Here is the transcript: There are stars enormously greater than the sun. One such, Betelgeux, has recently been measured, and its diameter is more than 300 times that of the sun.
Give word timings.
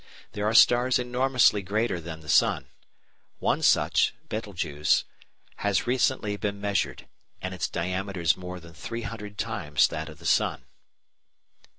There 0.31 0.47
are 0.47 0.55
stars 0.55 0.97
enormously 0.97 1.61
greater 1.61 2.01
than 2.01 2.21
the 2.21 2.27
sun. 2.27 2.69
One 3.37 3.61
such, 3.61 4.15
Betelgeux, 4.29 5.03
has 5.57 5.85
recently 5.85 6.37
been 6.37 6.59
measured, 6.59 7.07
and 7.39 7.53
its 7.53 7.69
diameter 7.69 8.21
is 8.21 8.35
more 8.35 8.59
than 8.59 8.73
300 8.73 9.37
times 9.37 9.87
that 9.89 10.09
of 10.09 10.17
the 10.17 10.25
sun. 10.25 10.65